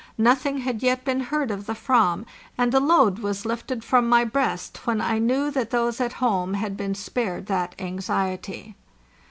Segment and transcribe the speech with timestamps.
[0.17, 2.25] Nothing had yet been heard of the /vam,
[2.57, 6.55] and a load was lifted from my breast when I knew that those at home
[6.55, 8.75] had been spared that anxiety.